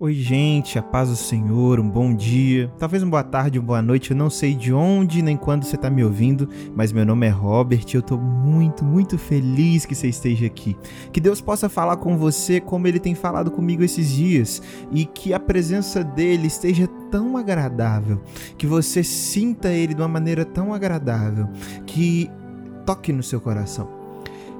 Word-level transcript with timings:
Oi, 0.00 0.14
gente, 0.14 0.78
a 0.78 0.82
paz 0.82 1.08
do 1.08 1.16
Senhor, 1.16 1.80
um 1.80 1.90
bom 1.90 2.14
dia, 2.14 2.72
talvez 2.78 3.02
uma 3.02 3.10
boa 3.10 3.24
tarde, 3.24 3.58
uma 3.58 3.66
boa 3.66 3.82
noite. 3.82 4.12
Eu 4.12 4.16
não 4.16 4.30
sei 4.30 4.54
de 4.54 4.72
onde 4.72 5.22
nem 5.22 5.36
quando 5.36 5.64
você 5.64 5.74
está 5.74 5.90
me 5.90 6.04
ouvindo, 6.04 6.48
mas 6.72 6.92
meu 6.92 7.04
nome 7.04 7.26
é 7.26 7.30
Robert 7.30 7.84
e 7.84 7.96
eu 7.96 7.98
estou 7.98 8.16
muito, 8.16 8.84
muito 8.84 9.18
feliz 9.18 9.84
que 9.84 9.96
você 9.96 10.06
esteja 10.06 10.46
aqui. 10.46 10.76
Que 11.12 11.18
Deus 11.18 11.40
possa 11.40 11.68
falar 11.68 11.96
com 11.96 12.16
você 12.16 12.60
como 12.60 12.86
ele 12.86 13.00
tem 13.00 13.16
falado 13.16 13.50
comigo 13.50 13.82
esses 13.82 14.12
dias 14.12 14.62
e 14.92 15.04
que 15.04 15.34
a 15.34 15.40
presença 15.40 16.04
dele 16.04 16.46
esteja 16.46 16.86
tão 17.10 17.36
agradável, 17.36 18.22
que 18.56 18.68
você 18.68 19.02
sinta 19.02 19.68
ele 19.68 19.94
de 19.94 20.00
uma 20.00 20.06
maneira 20.06 20.44
tão 20.44 20.72
agradável, 20.72 21.48
que 21.84 22.30
toque 22.86 23.12
no 23.12 23.24
seu 23.24 23.40
coração. 23.40 23.90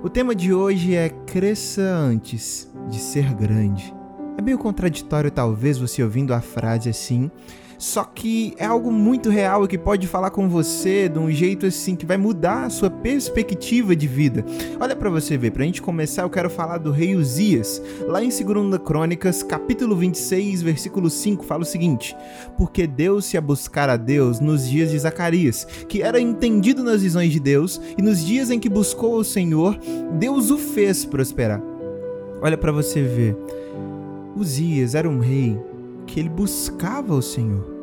O 0.03 0.09
tema 0.09 0.35
de 0.35 0.53
hoje 0.53 0.97
é 0.97 1.09
Cresça 1.09 1.83
antes 1.83 2.69
de 2.91 2.99
ser 2.99 3.33
grande. 3.35 3.97
É 4.39 4.41
meio 4.41 4.57
contraditório, 4.57 5.33
talvez, 5.33 5.79
você 5.79 6.01
ouvindo 6.01 6.33
a 6.33 6.41
frase 6.41 6.89
assim. 6.89 7.29
Só 7.77 8.05
que 8.05 8.55
é 8.57 8.65
algo 8.65 8.93
muito 8.93 9.31
real 9.31 9.65
e 9.65 9.69
que 9.69 9.77
pode 9.77 10.07
falar 10.07 10.31
com 10.31 10.49
você 10.49 11.09
de 11.09 11.19
um 11.19 11.29
jeito 11.29 11.67
assim 11.67 11.97
que 11.97 12.07
vai 12.07 12.17
mudar 12.17 12.63
a 12.63 12.71
sua 12.71 12.89
perspectiva 12.89 13.97
de 13.97 14.07
vida. 14.07 14.45
Olha 14.79 14.95
para 14.95 15.11
você 15.11 15.37
ver, 15.37 15.51
pra 15.51 15.65
gente 15.65 15.83
começar, 15.83 16.23
eu 16.23 16.31
quero 16.31 16.49
falar 16.49 16.79
do 16.79 16.93
rei 16.93 17.17
Uzias. 17.17 17.83
Lá 18.07 18.23
em 18.23 18.29
2 18.29 18.81
Crônicas, 18.85 19.43
capítulo 19.43 19.97
26, 19.97 20.63
versículo 20.63 21.11
5, 21.11 21.45
fala 21.45 21.63
o 21.63 21.67
seguinte: 21.67 22.17
Porque 22.57 22.87
Deus 22.87 23.25
se 23.25 23.37
a 23.37 23.41
buscar 23.41 23.91
a 23.91 23.97
Deus 23.97 24.39
nos 24.39 24.69
dias 24.69 24.93
de 24.93 25.01
Zacarias, 25.01 25.65
que 25.89 26.01
era 26.01 26.21
entendido 26.21 26.85
nas 26.85 27.03
visões 27.03 27.33
de 27.33 27.41
Deus, 27.41 27.81
e 27.99 28.03
nos 28.03 28.25
dias 28.25 28.53
em 28.53 28.61
que 28.61 28.69
buscou 28.69 29.17
o 29.17 29.25
Senhor, 29.25 29.77
Deus 30.13 30.53
o 30.53 30.59
fez 30.59 31.05
prosperar. 31.05 31.61
Olha 32.41 32.57
para 32.57 32.71
você 32.71 33.03
ver. 33.03 33.37
Uzias 34.39 34.95
era 34.95 35.09
um 35.09 35.19
rei 35.19 35.59
que 36.07 36.21
ele 36.21 36.29
buscava 36.29 37.15
o 37.15 37.23
Senhor 37.23 37.78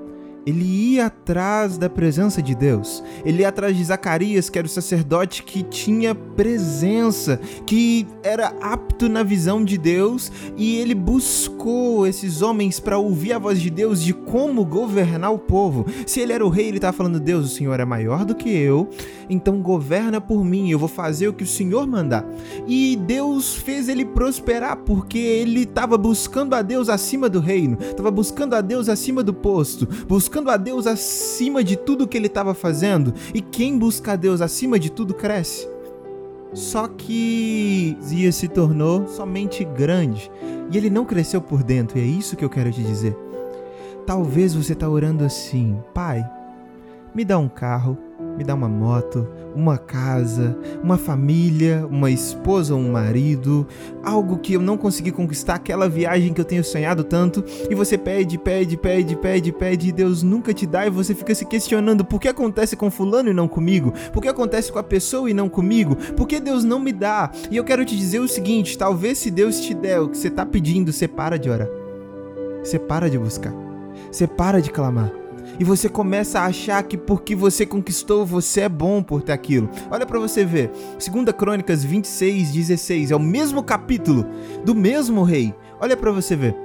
ele 0.46 0.64
ia 0.64 1.08
atrás 1.08 1.78
da 1.78 1.90
presença 1.90 2.42
de 2.42 2.54
Deus. 2.54 3.04
Ele 3.26 3.42
ia 3.42 3.50
atrás 3.50 3.76
de 3.76 3.84
Zacarias, 3.84 4.50
que 4.50 4.60
era 4.60 4.68
o 4.68 4.70
sacerdote 4.70 5.42
que 5.44 5.64
tinha 5.64 6.14
presença, 6.14 7.40
que 7.66 8.06
era 8.22 8.54
apto 8.62 9.10
na 9.10 9.24
visão 9.24 9.64
de 9.64 9.78
Deus, 9.78 10.32
e 10.56 10.76
ele 10.78 10.94
buscou 10.94 12.06
esses 12.06 12.42
homens 12.42 12.80
para 12.80 12.98
ouvir 12.98 13.34
a 13.34 13.40
voz 13.40 13.60
de 13.60 13.72
Deus 13.72 14.02
de 14.04 14.14
como 14.14 14.64
governar 14.64 15.34
o 15.34 15.40
povo. 15.40 15.86
Se 16.06 16.20
ele 16.20 16.34
era 16.34 16.46
o 16.46 16.50
rei, 16.50 16.68
ele 16.68 16.78
estava 16.78 16.96
falando: 16.96 17.20
Deus, 17.20 17.46
o 17.46 17.56
Senhor 17.56 17.80
é 17.80 17.86
maior 17.86 18.24
do 18.24 18.36
que 18.36 18.50
eu, 18.50 18.88
então 19.30 19.62
governa 19.62 20.22
por 20.22 20.46
mim, 20.46 20.70
eu 20.70 20.78
vou 20.78 20.88
fazer 20.90 21.28
o 21.28 21.34
que 21.34 21.44
o 21.44 21.48
Senhor 21.48 21.88
mandar. 21.88 22.24
E 22.68 22.96
Deus 22.96 23.56
fez 23.56 23.90
ele 23.90 24.06
prosperar 24.06 24.78
porque 24.78 25.18
ele 25.18 25.62
estava 25.62 25.98
buscando 25.98 26.54
a 26.54 26.62
Deus 26.62 26.88
acima 26.88 27.28
do 27.28 27.40
reino, 27.40 27.78
estava 27.82 28.12
buscando 28.12 28.54
a 28.54 28.62
Deus 28.62 28.90
acima 28.90 29.24
do 29.24 29.34
posto, 29.34 29.88
buscando 30.08 30.35
buscando 30.36 30.52
a 30.52 30.58
Deus 30.58 30.86
acima 30.86 31.64
de 31.64 31.78
tudo 31.78 32.08
que 32.08 32.18
ele 32.18 32.28
estava 32.28 32.54
fazendo, 32.54 33.14
e 33.34 33.40
quem 33.40 33.78
busca 33.80 34.12
a 34.12 34.16
Deus 34.18 34.42
acima 34.42 34.78
de 34.78 34.92
tudo 34.92 35.14
cresce. 35.14 35.66
Só 36.54 36.90
que 36.90 37.98
Zia 38.04 38.34
se 38.34 38.50
tornou 38.50 39.08
somente 39.08 39.64
grande 39.64 40.30
e 40.70 40.78
ele 40.78 40.90
não 40.90 41.06
cresceu 41.06 41.42
por 41.42 41.64
dentro, 41.64 41.98
e 41.98 42.02
é 42.02 42.06
isso 42.06 42.36
que 42.36 42.44
eu 42.44 42.50
quero 42.50 42.70
te 42.70 42.84
dizer. 42.84 43.16
Talvez 44.06 44.54
você 44.54 44.74
está 44.74 44.90
orando 44.90 45.24
assim, 45.24 45.80
Pai, 45.94 46.22
me 47.14 47.24
dá 47.24 47.40
um 47.40 47.48
carro, 47.48 47.98
me 48.38 48.44
dá 48.44 48.54
uma 48.54 48.68
moto, 48.68 49.28
uma 49.56 49.78
casa, 49.78 50.58
uma 50.84 50.98
família, 50.98 51.88
uma 51.90 52.12
esposa 52.12 52.76
um 52.76 52.92
marido, 52.92 53.66
algo 54.04 54.38
que 54.38 54.54
eu 54.54 54.62
não 54.62 54.78
consegui 54.78 55.12
conquistar, 55.12 55.56
aquela 55.56 55.88
viagem 55.88 56.34
que 56.34 56.42
eu 56.42 56.46
tenho 56.46 56.64
sonhado 56.64 57.04
tanto, 57.04 57.44
e 57.70 57.76
você 57.76 57.98
pede, 57.98 58.38
pede, 58.38 58.78
pede, 58.78 59.16
pede, 59.16 59.52
pede, 59.52 59.90
e 59.90 59.92
Deus 59.92 60.22
nunca 60.22 60.54
te 60.54 60.66
dá, 60.66 60.86
e 60.86 60.90
você 60.90 61.16
fica 61.16 61.34
se 61.34 61.46
questionando 61.46 62.04
por 62.04 62.20
que 62.20 62.28
acontece 62.28 62.76
com 62.76 62.92
fulano 62.92 63.30
e 63.30 63.34
não 63.34 63.48
comigo? 63.48 63.94
Por 64.12 64.22
que 64.22 64.28
acontece 64.28 64.72
com 64.72 64.80
a 64.80 64.84
pessoa 64.84 65.30
e 65.30 65.34
não 65.34 65.48
comigo? 65.48 65.96
Por 65.96 66.28
que 66.28 66.40
Deus 66.40 66.64
não 66.64 66.80
me 66.80 66.92
dá? 66.92 67.32
E 67.50 67.56
eu 67.56 67.64
quero 67.64 67.86
te 67.86 67.96
dizer 67.96 68.20
o 68.20 68.28
seguinte: 68.28 68.78
talvez 68.78 69.18
se 69.18 69.32
Deus 69.32 69.60
te 69.60 69.74
der 69.74 70.02
o 70.02 70.10
que 70.10 70.18
você 70.18 70.28
está 70.28 70.46
pedindo, 70.46 70.92
você 70.92 71.08
para 71.08 71.40
de 71.40 71.50
orar. 71.50 71.70
Você 72.64 72.80
para 72.80 73.10
de 73.10 73.18
buscar. 73.18 73.54
Você 74.12 74.28
para 74.28 74.62
de 74.62 74.72
clamar 74.72 75.25
e 75.60 75.64
você 75.64 75.90
começa 75.90 76.40
a 76.40 76.46
achar 76.46 76.84
que 76.84 76.98
porque 76.98 77.36
você 77.36 77.66
conquistou, 77.66 78.26
você 78.26 78.62
é 78.62 78.70
bom 78.70 79.02
por 79.02 79.22
ter 79.22 79.32
aquilo. 79.32 79.70
Olha 79.90 80.06
para 80.06 80.20
você 80.20 80.44
ver. 80.44 80.72
2 80.94 81.32
Crônicas 81.38 81.84
26, 81.84 82.52
16 82.52 83.12
é 83.12 83.16
o 83.16 83.20
mesmo 83.20 83.64
capítulo 83.64 84.26
do 84.64 84.76
mesmo 84.76 85.24
rei. 85.24 85.54
Olha 85.80 85.96
para 85.96 86.12
você 86.12 86.36
ver. 86.36 86.56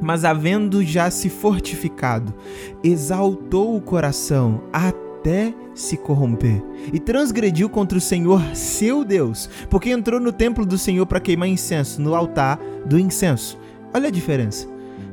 Mas 0.00 0.24
havendo 0.24 0.84
já 0.84 1.10
se 1.10 1.28
fortificado, 1.28 2.34
exaltou 2.82 3.76
o 3.76 3.80
coração 3.80 4.62
até 4.72 5.54
se 5.74 5.96
corromper 5.96 6.62
e 6.92 6.98
transgrediu 6.98 7.68
contra 7.68 7.96
o 7.96 8.00
Senhor 8.00 8.42
seu 8.54 9.04
Deus, 9.04 9.48
porque 9.70 9.90
entrou 9.90 10.18
no 10.18 10.32
templo 10.32 10.66
do 10.66 10.76
Senhor 10.76 11.06
para 11.06 11.20
queimar 11.20 11.48
incenso 11.48 12.02
no 12.02 12.16
altar 12.16 12.58
do 12.84 12.98
incenso. 12.98 13.56
Olha 13.94 14.08
a 14.08 14.10
diferença. 14.10 14.66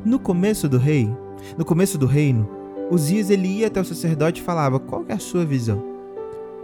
No 0.03 0.17
começo 0.17 0.67
do 0.67 0.77
rei, 0.77 1.09
no 1.57 1.63
começo 1.63 1.97
do 1.97 2.07
reino, 2.07 2.58
Uzias 2.89 3.29
ele 3.29 3.47
ia 3.47 3.67
até 3.67 3.79
o 3.79 3.85
sacerdote 3.85 4.41
e 4.41 4.43
falava: 4.43 4.79
Qual 4.79 5.05
é 5.07 5.13
a 5.13 5.19
sua 5.19 5.45
visão? 5.45 5.88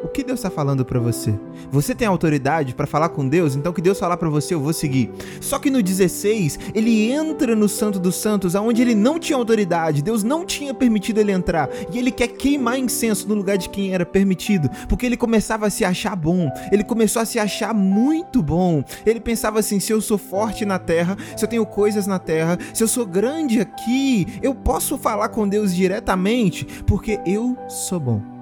O 0.05 0.07
que 0.07 0.23
Deus 0.23 0.38
está 0.38 0.51
falando 0.51 0.85
para 0.85 0.99
você? 0.99 1.33
Você 1.71 1.95
tem 1.95 2.07
autoridade 2.07 2.75
para 2.75 2.85
falar 2.85 3.09
com 3.09 3.27
Deus? 3.27 3.55
Então 3.55 3.73
que 3.73 3.81
Deus 3.81 3.97
falar 3.97 4.17
para 4.17 4.29
você, 4.29 4.53
eu 4.53 4.59
vou 4.59 4.71
seguir. 4.71 5.11
Só 5.41 5.57
que 5.57 5.71
no 5.71 5.81
16, 5.81 6.59
ele 6.75 7.11
entra 7.11 7.55
no 7.55 7.67
Santo 7.67 7.97
dos 7.97 8.16
Santos, 8.16 8.55
aonde 8.55 8.83
ele 8.83 8.93
não 8.93 9.17
tinha 9.17 9.35
autoridade. 9.35 10.03
Deus 10.03 10.23
não 10.23 10.45
tinha 10.45 10.75
permitido 10.75 11.17
ele 11.17 11.31
entrar, 11.31 11.71
e 11.91 11.97
ele 11.97 12.11
quer 12.11 12.27
queimar 12.27 12.77
incenso 12.77 13.27
no 13.27 13.33
lugar 13.33 13.57
de 13.57 13.67
quem 13.67 13.95
era 13.95 14.05
permitido, 14.05 14.69
porque 14.88 15.07
ele 15.07 15.17
começava 15.17 15.66
a 15.66 15.71
se 15.71 15.83
achar 15.83 16.16
bom. 16.16 16.51
Ele 16.72 16.83
começou 16.83 17.19
a 17.19 17.25
se 17.25 17.39
achar 17.39 17.73
muito 17.73 18.43
bom. 18.43 18.83
Ele 19.07 19.19
pensava 19.19 19.57
assim: 19.57 19.79
se 19.79 19.91
eu 19.91 20.01
sou 20.01 20.19
forte 20.19 20.66
na 20.66 20.77
terra, 20.77 21.17
se 21.35 21.43
eu 21.43 21.49
tenho 21.49 21.66
coisas 21.66 22.05
na 22.05 22.19
terra, 22.19 22.59
se 22.75 22.83
eu 22.83 22.87
sou 22.87 23.07
grande 23.07 23.59
aqui, 23.59 24.27
eu 24.43 24.53
posso 24.53 24.99
falar 24.99 25.29
com 25.29 25.47
Deus 25.47 25.73
diretamente, 25.73 26.63
porque 26.85 27.19
eu 27.25 27.57
sou 27.67 27.99
bom 27.99 28.34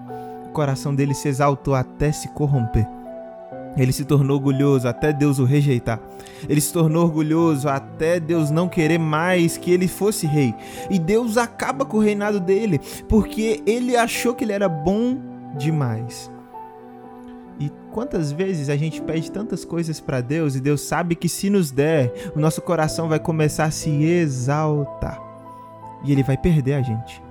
coração 0.54 0.96
dele 0.96 1.14
se 1.14 1.28
exaltou 1.28 1.76
até 1.76 2.12
se 2.12 2.30
corromper. 2.30 2.88
Ele 3.76 3.92
se 3.92 4.06
tornou 4.06 4.38
orgulhoso 4.38 4.88
até 4.88 5.12
Deus 5.12 5.40
o 5.40 5.46
rejeitar. 5.46 6.00
Ele 6.48 6.62
se 6.62 6.72
tornou 6.72 7.04
orgulhoso 7.04 7.68
até 7.68 8.20
Deus 8.20 8.52
não 8.52 8.70
querer 8.70 9.00
mais 9.00 9.58
que 9.58 9.72
ele 9.72 9.88
fosse 9.88 10.28
rei. 10.28 10.54
E 10.90 11.00
Deus 11.00 11.38
acaba 11.38 11.84
com 11.84 11.98
o 11.98 12.02
reinado 12.02 12.40
dele, 12.40 12.80
porque 13.10 13.62
ele 13.66 13.96
achou 13.96 14.36
que 14.36 14.44
ele 14.44 14.54
era 14.54 14.70
bom 14.70 15.18
demais. 15.58 16.30
E 17.60 17.72
quantas 17.92 18.32
vezes 18.32 18.70
a 18.70 18.76
gente 18.76 19.02
pede 19.02 19.32
tantas 19.32 19.64
coisas 19.66 20.00
para 20.00 20.22
Deus 20.22 20.56
e 20.56 20.60
Deus 20.60 20.82
sabe 20.82 21.16
que 21.16 21.30
se 21.30 21.50
nos 21.50 21.72
der, 21.72 22.32
o 22.36 22.40
nosso 22.40 22.62
coração 22.62 23.08
vai 23.08 23.20
começar 23.20 23.66
a 23.66 23.72
se 23.72 23.90
exaltar. 24.04 25.22
E 26.04 26.12
ele 26.12 26.24
vai 26.24 26.38
perder 26.38 26.74
a 26.74 26.82
gente. 26.82 27.22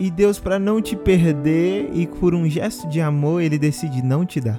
E 0.00 0.10
Deus, 0.10 0.38
para 0.38 0.58
não 0.58 0.80
te 0.80 0.96
perder 0.96 1.90
e 1.92 2.06
por 2.06 2.34
um 2.34 2.48
gesto 2.48 2.88
de 2.88 3.02
amor, 3.02 3.42
ele 3.42 3.58
decide 3.58 4.02
não 4.02 4.24
te 4.24 4.40
dar. 4.40 4.58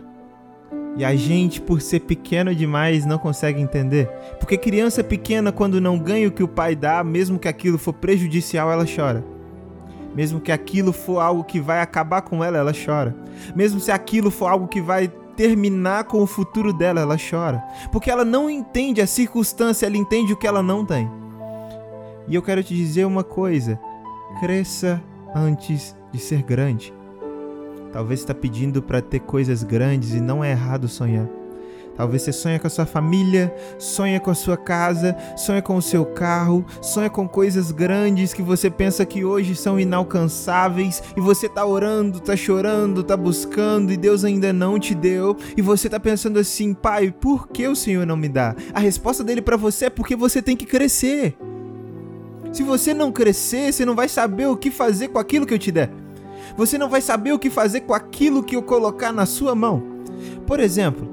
E 0.96 1.04
a 1.04 1.16
gente, 1.16 1.60
por 1.60 1.82
ser 1.82 2.02
pequeno 2.02 2.54
demais, 2.54 3.08
não 3.08 3.18
consegue 3.18 3.60
entender. 3.60 4.08
Porque 4.40 4.56
criança 4.56 5.04
pequena, 5.04 5.52
quando 5.52 5.82
não 5.82 5.98
ganha 5.98 6.28
o 6.28 6.32
que 6.32 6.44
o 6.44 6.48
pai 6.48 6.76
dá, 6.76 7.04
mesmo 7.04 7.40
que 7.40 7.48
aquilo 7.48 7.80
for 7.80 7.92
prejudicial, 7.92 8.72
ela 8.72 8.86
chora. 8.86 9.26
Mesmo 10.14 10.40
que 10.40 10.52
aquilo 10.52 10.94
for 10.94 11.20
algo 11.20 11.44
que 11.44 11.60
vai 11.60 11.82
acabar 11.82 12.22
com 12.22 12.44
ela, 12.44 12.60
ela 12.60 12.74
chora. 12.74 13.16
Mesmo 13.56 13.80
se 13.80 13.92
aquilo 13.92 14.30
for 14.30 14.46
algo 14.46 14.68
que 14.68 14.80
vai 14.80 15.08
terminar 15.36 16.04
com 16.04 16.22
o 16.22 16.28
futuro 16.28 16.72
dela, 16.72 17.02
ela 17.02 17.18
chora. 17.18 17.64
Porque 17.92 18.12
ela 18.12 18.24
não 18.24 18.48
entende 18.48 19.02
a 19.02 19.08
circunstância, 19.08 19.88
ela 19.88 19.98
entende 19.98 20.34
o 20.34 20.38
que 20.38 20.46
ela 20.46 20.62
não 20.62 20.86
tem. 20.86 21.10
E 22.28 22.36
eu 22.36 22.44
quero 22.44 22.64
te 22.64 22.76
dizer 22.76 23.06
uma 23.06 23.24
coisa: 23.24 23.80
cresça 24.40 25.02
antes 25.36 25.96
de 26.12 26.20
ser 26.20 26.44
grande. 26.44 26.94
Talvez 27.92 28.22
está 28.22 28.34
pedindo 28.34 28.82
para 28.82 29.02
ter 29.02 29.20
coisas 29.20 29.64
grandes 29.64 30.14
e 30.14 30.22
não 30.22 30.44
é 30.44 30.52
errado 30.52 30.88
sonhar. 30.88 31.28
Talvez 31.96 32.22
você 32.22 32.32
sonha 32.32 32.58
com 32.58 32.68
a 32.68 32.70
sua 32.70 32.86
família, 32.86 33.54
sonha 33.78 34.20
com 34.20 34.32
a 34.32 34.34
sua 34.34 34.58
casa, 34.58 35.16
sonha 35.36 35.62
com 35.62 35.76
o 35.76 35.82
seu 35.82 36.06
carro, 36.06 36.66
sonha 36.82 37.10
com 37.10 37.28
coisas 37.28 37.72
grandes 37.72 38.34
que 38.34 38.42
você 38.42 38.70
pensa 38.70 39.06
que 39.06 39.26
hoje 39.26 39.56
são 39.56 39.80
inalcançáveis 39.80 41.04
e 41.16 41.22
você 41.22 41.50
tá 41.50 41.66
orando, 41.66 42.20
tá 42.20 42.36
chorando, 42.36 43.04
tá 43.04 43.18
buscando 43.18 43.92
e 43.92 43.98
Deus 43.98 44.24
ainda 44.24 44.54
não 44.54 44.80
te 44.80 44.96
deu 44.96 45.36
e 45.56 45.62
você 45.62 45.90
tá 45.90 46.00
pensando 46.00 46.40
assim, 46.40 46.74
pai, 46.74 47.12
por 47.12 47.50
que 47.50 47.68
o 47.68 47.76
Senhor 47.76 48.06
não 48.06 48.18
me 48.18 48.30
dá? 48.30 48.56
A 48.74 48.80
resposta 48.80 49.24
dele 49.24 49.42
para 49.42 49.58
você 49.58 49.86
é 49.86 49.90
porque 49.90 50.16
você 50.16 50.42
tem 50.42 50.56
que 50.56 50.66
crescer. 50.66 51.38
Se 52.52 52.64
você 52.64 52.94
não 52.94 53.12
crescer, 53.12 53.72
você 53.72 53.86
não 53.86 53.96
vai 53.96 54.10
saber 54.10 54.48
o 54.48 54.58
que 54.58 54.70
fazer 54.70 55.08
com 55.08 55.20
aquilo 55.20 55.46
que 55.46 55.54
eu 55.54 55.60
te 55.60 55.72
der. 55.72 55.90
Você 56.58 56.78
não 56.78 56.90
vai 56.90 57.02
saber 57.02 57.32
o 57.32 57.40
que 57.40 57.50
fazer 57.50 57.82
com 57.82 57.94
aquilo 57.94 58.44
que 58.44 58.56
eu 58.56 58.62
colocar 58.62 59.14
na 59.14 59.26
sua 59.26 59.56
mão. 59.56 59.82
Por 60.46 60.60
exemplo, 60.60 61.10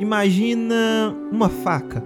imagina 0.00 1.14
uma 1.30 1.50
faca. 1.50 2.02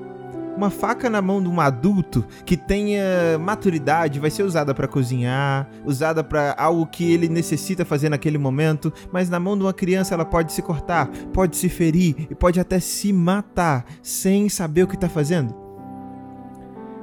Uma 0.57 0.69
faca 0.69 1.09
na 1.09 1.23
mão 1.23 1.41
de 1.41 1.49
um 1.49 1.61
adulto 1.61 2.25
que 2.45 2.57
tenha 2.57 3.39
maturidade 3.41 4.21
vai 4.21 4.31
ser 4.31 4.43
usada 4.43 4.75
para 4.75 4.87
cozinhar, 4.87 5.71
usada 5.85 6.23
para 6.23 6.55
algo 6.59 6.85
que 6.85 7.11
ele 7.11 7.29
necessita 7.29 7.85
fazer 7.85 8.11
naquele 8.11 8.37
momento, 8.37 8.93
mas 9.11 9.31
na 9.31 9.41
mão 9.41 9.57
de 9.57 9.63
uma 9.63 9.73
criança 9.73 10.13
ela 10.13 10.27
pode 10.27 10.53
se 10.53 10.61
cortar, 10.61 11.09
pode 11.33 11.57
se 11.57 11.69
ferir 11.69 12.27
e 12.31 12.35
pode 12.35 12.61
até 12.61 12.79
se 12.81 13.13
matar 13.13 13.87
sem 14.03 14.49
saber 14.49 14.83
o 14.83 14.87
que 14.87 14.97
está 14.97 15.09
fazendo. 15.09 15.62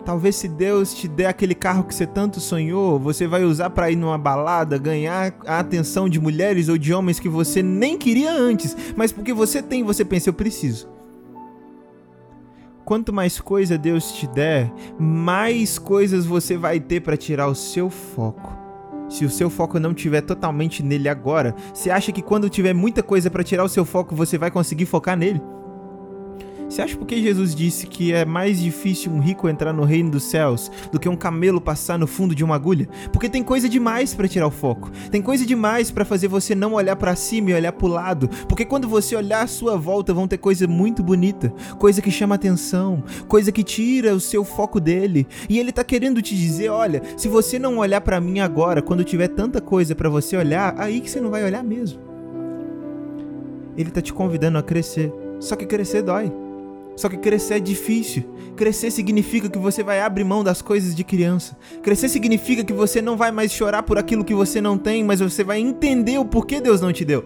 Talvez 0.05 0.35
se 0.35 0.47
Deus 0.47 0.93
te 0.93 1.07
der 1.07 1.27
aquele 1.27 1.53
carro 1.53 1.83
que 1.83 1.93
você 1.93 2.07
tanto 2.07 2.39
sonhou, 2.39 2.99
você 2.99 3.27
vai 3.27 3.43
usar 3.43 3.69
para 3.69 3.91
ir 3.91 3.95
numa 3.95 4.17
balada, 4.17 4.77
ganhar 4.77 5.33
a 5.45 5.59
atenção 5.59 6.09
de 6.09 6.19
mulheres 6.19 6.69
ou 6.69 6.77
de 6.77 6.93
homens 6.93 7.19
que 7.19 7.29
você 7.29 7.61
nem 7.61 7.97
queria 7.97 8.31
antes, 8.31 8.75
mas 8.95 9.11
porque 9.11 9.33
você 9.33 9.61
tem, 9.61 9.83
você 9.83 10.03
pensa 10.03 10.29
eu 10.29 10.33
preciso 10.33 10.99
quanto 12.89 13.13
mais 13.13 13.39
coisa 13.39 13.77
Deus 13.77 14.13
te 14.13 14.25
der, 14.25 14.73
mais 14.97 15.77
coisas 15.77 16.25
você 16.25 16.57
vai 16.57 16.79
ter 16.79 17.01
para 17.01 17.15
tirar 17.15 17.45
o 17.45 17.53
seu 17.53 17.87
foco. 17.87 18.51
Se 19.07 19.23
o 19.23 19.29
seu 19.29 19.47
foco 19.47 19.79
não 19.79 19.91
estiver 19.91 20.21
totalmente 20.21 20.81
nele 20.81 21.07
agora, 21.07 21.53
você 21.71 21.91
acha 21.91 22.11
que 22.11 22.23
quando 22.23 22.49
tiver 22.49 22.73
muita 22.73 23.03
coisa 23.03 23.29
para 23.29 23.43
tirar 23.43 23.63
o 23.63 23.69
seu 23.69 23.85
foco, 23.85 24.15
você 24.15 24.39
vai 24.39 24.49
conseguir 24.49 24.87
focar 24.87 25.15
nele? 25.15 25.39
Você 26.69 26.83
acha 26.83 26.95
porque 26.95 27.19
Jesus 27.19 27.55
disse 27.55 27.87
que 27.87 28.13
é 28.13 28.23
mais 28.23 28.61
difícil 28.61 29.11
um 29.11 29.19
rico 29.19 29.49
entrar 29.49 29.73
no 29.73 29.83
reino 29.83 30.11
dos 30.11 30.23
céus 30.25 30.71
do 30.91 30.99
que 30.99 31.09
um 31.09 31.15
camelo 31.15 31.59
passar 31.59 31.97
no 31.97 32.05
fundo 32.05 32.35
de 32.35 32.43
uma 32.43 32.53
agulha? 32.53 32.87
Porque 33.11 33.27
tem 33.27 33.43
coisa 33.43 33.67
demais 33.67 34.13
para 34.13 34.27
tirar 34.27 34.45
o 34.45 34.51
foco. 34.51 34.91
Tem 35.09 35.19
coisa 35.19 35.47
demais 35.47 35.89
para 35.89 36.05
fazer 36.05 36.27
você 36.27 36.53
não 36.53 36.73
olhar 36.73 36.95
para 36.95 37.15
cima 37.15 37.49
e 37.49 37.53
olhar 37.55 37.71
para 37.71 37.87
o 37.87 37.89
lado. 37.89 38.29
Porque 38.47 38.63
quando 38.63 38.87
você 38.87 39.15
olhar 39.15 39.41
à 39.41 39.47
sua 39.47 39.77
volta, 39.77 40.13
vão 40.13 40.27
ter 40.27 40.37
coisa 40.37 40.67
muito 40.67 41.01
bonita, 41.01 41.51
coisa 41.79 42.03
que 42.03 42.11
chama 42.11 42.35
atenção, 42.35 43.03
coisa 43.27 43.51
que 43.51 43.63
tira 43.63 44.13
o 44.13 44.19
seu 44.19 44.45
foco 44.45 44.79
dele. 44.79 45.27
E 45.49 45.57
ele 45.57 45.71
tá 45.71 45.83
querendo 45.83 46.21
te 46.21 46.35
dizer, 46.37 46.69
olha, 46.69 47.01
se 47.17 47.27
você 47.27 47.57
não 47.57 47.79
olhar 47.79 48.01
para 48.01 48.21
mim 48.21 48.41
agora, 48.41 48.79
quando 48.79 49.03
tiver 49.03 49.29
tanta 49.29 49.59
coisa 49.59 49.95
para 49.95 50.07
você 50.07 50.37
olhar, 50.37 50.75
aí 50.77 51.01
que 51.01 51.09
você 51.09 51.19
não 51.19 51.31
vai 51.31 51.43
olhar 51.43 51.63
mesmo. 51.63 51.99
Ele 53.75 53.89
tá 53.89 54.03
te 54.03 54.13
convidando 54.13 54.59
a 54.59 54.63
crescer. 54.63 55.11
Só 55.39 55.55
que 55.55 55.65
crescer 55.65 56.03
dói. 56.03 56.31
Só 56.99 57.07
que 57.07 57.15
crescer 57.15 57.53
é 57.53 57.59
difícil. 57.61 58.25
Crescer 58.57 58.91
significa 58.91 59.47
que 59.47 59.57
você 59.57 59.81
vai 59.81 60.01
abrir 60.01 60.25
mão 60.25 60.43
das 60.43 60.61
coisas 60.61 60.93
de 60.93 61.01
criança. 61.01 61.57
Crescer 61.81 62.09
significa 62.09 62.61
que 62.61 62.73
você 62.73 63.01
não 63.01 63.15
vai 63.15 63.31
mais 63.31 63.53
chorar 63.53 63.83
por 63.83 63.97
aquilo 63.97 64.25
que 64.25 64.33
você 64.33 64.59
não 64.59 64.77
tem, 64.77 65.01
mas 65.01 65.21
você 65.21 65.41
vai 65.41 65.61
entender 65.61 66.17
o 66.17 66.25
porquê 66.25 66.59
Deus 66.59 66.81
não 66.81 66.91
te 66.91 67.05
deu. 67.05 67.23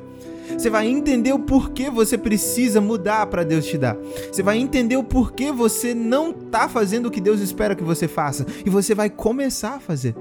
Você 0.55 0.69
vai 0.69 0.87
entender 0.87 1.33
o 1.33 1.39
porquê 1.39 1.89
você 1.89 2.19
precisa 2.19 2.79
mudar 2.79 3.25
para 3.25 3.43
Deus 3.43 3.65
te 3.65 3.75
dar. 3.75 3.97
Você 4.31 4.43
vai 4.43 4.59
entender 4.59 4.95
o 4.95 5.03
porquê 5.03 5.51
você 5.51 5.95
não 5.95 6.31
tá 6.31 6.69
fazendo 6.69 7.07
o 7.07 7.11
que 7.11 7.19
Deus 7.19 7.39
espera 7.39 7.73
que 7.73 7.83
você 7.83 8.07
faça 8.07 8.45
e 8.63 8.69
você 8.69 8.93
vai 8.93 9.09
começar 9.09 9.77
a 9.77 9.79
fazer. 9.79 10.13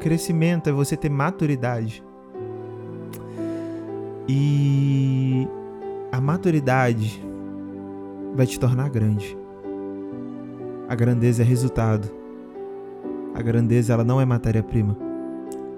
Crescimento 0.00 0.70
é 0.70 0.72
você 0.72 0.96
ter 0.96 1.10
maturidade. 1.10 2.02
E 4.26 5.46
a 6.10 6.22
maturidade 6.22 7.27
vai 8.34 8.46
te 8.46 8.58
tornar 8.58 8.88
grande. 8.90 9.36
A 10.88 10.94
grandeza 10.94 11.42
é 11.42 11.44
resultado. 11.44 12.08
A 13.34 13.42
grandeza 13.42 13.92
ela 13.92 14.04
não 14.04 14.20
é 14.20 14.24
matéria-prima. 14.24 14.96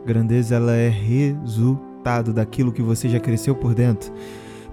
Grandeza 0.04 0.54
ela 0.54 0.72
é 0.72 0.88
resultado 0.88 2.32
daquilo 2.32 2.72
que 2.72 2.82
você 2.82 3.08
já 3.08 3.20
cresceu 3.20 3.54
por 3.54 3.74
dentro. 3.74 4.12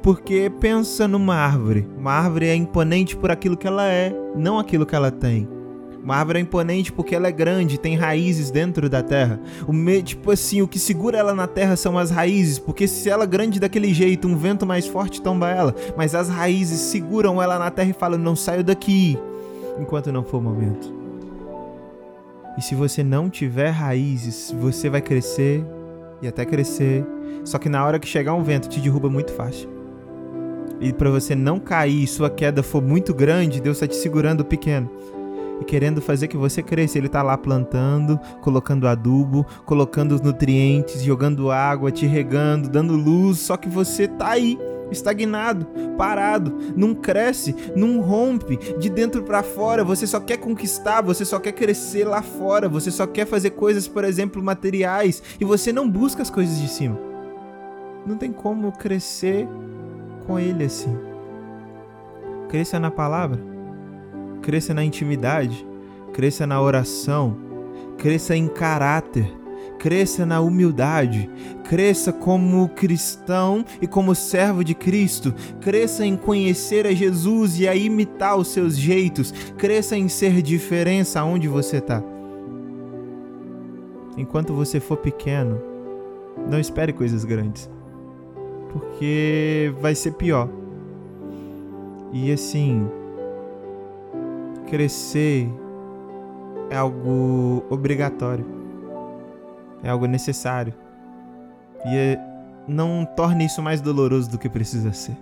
Porque 0.01 0.51
pensa 0.59 1.07
numa 1.07 1.35
árvore. 1.35 1.87
Uma 1.97 2.11
árvore 2.11 2.47
é 2.47 2.55
imponente 2.55 3.15
por 3.15 3.31
aquilo 3.31 3.57
que 3.57 3.67
ela 3.67 3.87
é, 3.87 4.15
não 4.35 4.59
aquilo 4.59 4.85
que 4.85 4.95
ela 4.95 5.11
tem. 5.11 5.56
Uma 6.03 6.15
árvore 6.15 6.39
é 6.39 6.41
imponente 6.41 6.91
porque 6.91 7.15
ela 7.15 7.27
é 7.27 7.31
grande, 7.31 7.77
tem 7.77 7.95
raízes 7.95 8.49
dentro 8.49 8.89
da 8.89 9.03
terra. 9.03 9.39
O 9.67 9.73
me, 9.73 10.01
tipo 10.01 10.31
assim, 10.31 10.61
o 10.61 10.67
que 10.67 10.79
segura 10.79 11.17
ela 11.17 11.33
na 11.33 11.47
terra 11.47 11.75
são 11.75 11.97
as 11.97 12.11
raízes, 12.11 12.59
porque 12.59 12.87
se 12.87 13.09
ela 13.09 13.23
é 13.23 13.27
grande 13.27 13.59
daquele 13.59 13.93
jeito, 13.93 14.27
um 14.27 14.37
vento 14.37 14.65
mais 14.65 14.87
forte 14.87 15.21
tomba 15.21 15.49
ela, 15.49 15.75
mas 15.95 16.15
as 16.15 16.29
raízes 16.29 16.79
seguram 16.79 17.41
ela 17.41 17.59
na 17.59 17.69
terra 17.69 17.89
e 17.89 17.93
falam: 17.93 18.17
"Não 18.19 18.35
saio 18.35 18.63
daqui 18.63 19.17
enquanto 19.79 20.11
não 20.11 20.23
for 20.23 20.37
o 20.37 20.41
momento". 20.41 20.93
E 22.57 22.61
se 22.61 22.73
você 22.73 23.03
não 23.03 23.29
tiver 23.29 23.69
raízes, 23.69 24.53
você 24.59 24.89
vai 24.89 25.01
crescer 25.01 25.63
e 26.21 26.27
até 26.27 26.45
crescer, 26.45 27.05
só 27.43 27.57
que 27.59 27.69
na 27.69 27.85
hora 27.85 27.99
que 27.99 28.07
chegar 28.07 28.33
um 28.33 28.43
vento 28.43 28.69
te 28.69 28.79
derruba 28.79 29.09
muito 29.09 29.31
fácil. 29.33 29.69
E 30.79 30.93
para 30.93 31.09
você 31.09 31.35
não 31.35 31.59
cair 31.59 32.03
e 32.03 32.07
sua 32.07 32.29
queda 32.29 32.61
for 32.61 32.81
muito 32.81 33.13
grande, 33.13 33.59
Deus 33.59 33.77
está 33.77 33.87
te 33.87 33.95
segurando 33.95 34.45
pequeno 34.45 34.89
e 35.59 35.65
querendo 35.65 36.01
fazer 36.01 36.27
que 36.27 36.37
você 36.37 36.61
cresça. 36.61 36.97
Ele 36.97 37.09
tá 37.09 37.21
lá 37.21 37.37
plantando, 37.37 38.19
colocando 38.41 38.87
adubo, 38.87 39.45
colocando 39.65 40.21
nutrientes, 40.21 41.03
jogando 41.03 41.51
água, 41.51 41.91
te 41.91 42.05
regando, 42.05 42.69
dando 42.69 42.93
luz, 42.93 43.39
só 43.39 43.57
que 43.57 43.69
você 43.69 44.07
tá 44.07 44.29
aí 44.29 44.57
estagnado, 44.89 45.67
parado, 45.97 46.57
não 46.75 46.95
cresce, 46.95 47.53
não 47.75 47.99
rompe 47.99 48.57
de 48.79 48.89
dentro 48.89 49.21
para 49.21 49.43
fora, 49.43 49.83
você 49.83 50.07
só 50.07 50.19
quer 50.19 50.37
conquistar, 50.37 51.01
você 51.01 51.25
só 51.25 51.39
quer 51.39 51.51
crescer 51.51 52.05
lá 52.05 52.21
fora, 52.21 52.69
você 52.69 52.89
só 52.89 53.05
quer 53.05 53.25
fazer 53.25 53.49
coisas, 53.51 53.85
por 53.85 54.05
exemplo, 54.05 54.41
materiais 54.41 55.21
e 55.39 55.43
você 55.43 55.73
não 55.73 55.89
busca 55.89 56.21
as 56.21 56.29
coisas 56.29 56.59
de 56.59 56.69
cima. 56.69 56.97
Não 58.05 58.15
tem 58.15 58.31
como 58.31 58.71
crescer 58.71 59.45
com 60.25 60.39
ele 60.39 60.63
assim. 60.63 60.97
Cresça 62.47 62.79
na 62.79 62.89
palavra 62.89 63.41
cresça 64.47 64.73
na 64.73 64.81
intimidade, 64.81 65.67
cresça 66.13 66.47
na 66.47 66.61
oração, 66.61 67.35
cresça 67.97 68.33
em 68.33 68.47
caráter, 68.47 69.29
cresça 69.77 70.25
na 70.25 70.39
humildade, 70.39 71.29
cresça 71.65 72.13
como 72.13 72.69
cristão 72.69 73.65
e 73.81 73.87
como 73.87 74.15
servo 74.15 74.63
de 74.63 74.73
Cristo, 74.73 75.35
cresça 75.59 76.05
em 76.05 76.15
conhecer 76.15 76.87
a 76.87 76.93
Jesus 76.93 77.59
e 77.59 77.67
a 77.67 77.75
imitar 77.75 78.37
os 78.37 78.47
seus 78.47 78.77
jeitos, 78.77 79.33
cresça 79.57 79.97
em 79.97 80.07
ser 80.07 80.41
diferença 80.41 81.21
onde 81.25 81.49
você 81.49 81.79
está. 81.79 82.01
Enquanto 84.15 84.53
você 84.53 84.79
for 84.79 84.95
pequeno, 84.95 85.61
não 86.49 86.57
espere 86.57 86.93
coisas 86.93 87.25
grandes, 87.25 87.69
porque 88.71 89.73
vai 89.81 89.93
ser 89.93 90.13
pior. 90.13 90.47
E 92.13 92.31
assim, 92.31 92.89
crescer 94.67 95.49
é 96.69 96.75
algo 96.75 97.63
obrigatório, 97.69 98.45
é 99.83 99.89
algo 99.89 100.05
necessário. 100.05 100.73
E 101.85 101.95
é, 101.95 102.19
não 102.67 103.05
torne 103.05 103.45
isso 103.45 103.61
mais 103.61 103.81
doloroso 103.81 104.29
do 104.29 104.37
que 104.37 104.49
precisa 104.49 104.91
ser. 104.93 105.17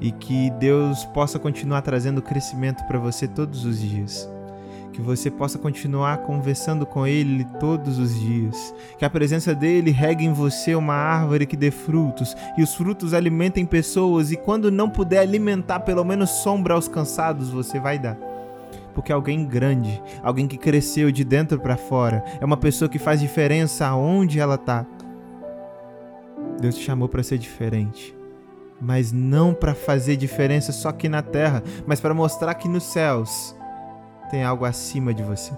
E 0.00 0.12
que 0.12 0.50
Deus 0.52 1.04
possa 1.06 1.38
continuar 1.38 1.82
trazendo 1.82 2.22
crescimento 2.22 2.84
para 2.86 2.98
você 2.98 3.28
todos 3.28 3.64
os 3.64 3.78
dias 3.78 4.28
que 4.92 5.00
você 5.00 5.30
possa 5.30 5.58
continuar 5.58 6.18
conversando 6.18 6.84
com 6.84 7.06
Ele 7.06 7.44
todos 7.58 7.98
os 7.98 8.18
dias, 8.18 8.74
que 8.98 9.04
a 9.04 9.10
presença 9.10 9.54
dele 9.54 9.90
regue 9.90 10.24
em 10.24 10.32
você 10.32 10.74
uma 10.74 10.94
árvore 10.94 11.46
que 11.46 11.56
dê 11.56 11.70
frutos, 11.70 12.36
e 12.56 12.62
os 12.62 12.74
frutos 12.74 13.14
alimentem 13.14 13.64
pessoas, 13.64 14.30
e 14.30 14.36
quando 14.36 14.70
não 14.70 14.90
puder 14.90 15.20
alimentar, 15.20 15.80
pelo 15.80 16.04
menos 16.04 16.30
sombra 16.30 16.74
aos 16.74 16.88
cansados 16.88 17.50
você 17.50 17.78
vai 17.78 17.98
dar. 17.98 18.29
Porque 18.94 19.12
alguém 19.12 19.44
grande, 19.46 20.02
alguém 20.22 20.46
que 20.46 20.56
cresceu 20.56 21.10
de 21.10 21.24
dentro 21.24 21.58
para 21.60 21.76
fora, 21.76 22.24
é 22.40 22.44
uma 22.44 22.56
pessoa 22.56 22.88
que 22.88 22.98
faz 22.98 23.20
diferença 23.20 23.86
aonde 23.86 24.40
ela 24.40 24.58
tá. 24.58 24.86
Deus 26.60 26.76
te 26.76 26.84
chamou 26.84 27.08
para 27.08 27.22
ser 27.22 27.38
diferente 27.38 28.20
mas 28.80 29.12
não 29.12 29.52
para 29.52 29.74
fazer 29.74 30.16
diferença 30.16 30.72
só 30.72 30.88
aqui 30.88 31.08
na 31.08 31.22
terra, 31.22 31.62
mas 31.86 32.00
para 32.00 32.14
mostrar 32.14 32.54
que 32.54 32.68
nos 32.68 32.84
céus 32.84 33.54
tem 34.30 34.42
algo 34.42 34.64
acima 34.64 35.12
de 35.12 35.22
você. 35.22 35.52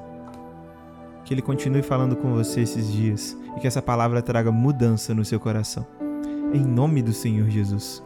Que 1.24 1.32
Ele 1.32 1.42
continue 1.42 1.82
falando 1.82 2.16
com 2.16 2.32
você 2.32 2.62
esses 2.62 2.90
dias 2.90 3.36
e 3.56 3.60
que 3.60 3.66
essa 3.66 3.80
palavra 3.80 4.20
traga 4.20 4.50
mudança 4.50 5.14
no 5.14 5.24
seu 5.24 5.38
coração. 5.38 5.86
Em 6.52 6.64
nome 6.64 7.00
do 7.00 7.12
Senhor 7.12 7.48
Jesus. 7.48 8.02